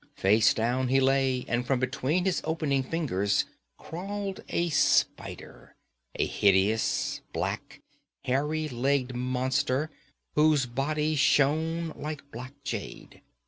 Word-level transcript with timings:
Face 0.15 0.55
down 0.55 0.87
he 0.87 0.99
lay, 0.99 1.45
and 1.47 1.63
from 1.63 1.79
between 1.79 2.25
his 2.25 2.41
opening 2.43 2.81
fingers 2.81 3.45
crawled 3.77 4.43
a 4.49 4.69
spider 4.69 5.75
a 6.15 6.25
hideous, 6.25 7.21
black, 7.33 7.83
hairy 8.25 8.67
legged 8.67 9.15
monster 9.15 9.91
whose 10.33 10.65
body 10.65 11.13
shone 11.15 11.93
like 11.95 12.31
black 12.31 12.55
jade. 12.63 13.21